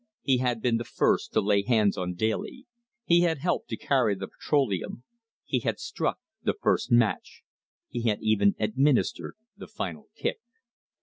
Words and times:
He 0.23 0.37
had 0.39 0.63
been 0.63 0.77
the 0.77 0.83
first 0.83 1.31
to 1.33 1.41
lay 1.41 1.61
hands 1.61 1.95
on 1.95 2.15
Daly; 2.15 2.65
he 3.05 3.21
had 3.21 3.37
helped 3.37 3.69
to 3.69 3.77
carry 3.77 4.15
the 4.15 4.27
petroleum; 4.27 5.03
he 5.45 5.59
had 5.59 5.77
struck 5.79 6.17
the 6.41 6.55
first 6.59 6.91
match; 6.91 7.43
he 7.87 8.01
had 8.09 8.17
even 8.19 8.55
administered 8.57 9.35
the 9.55 9.67
final 9.67 10.07
kick. 10.15 10.39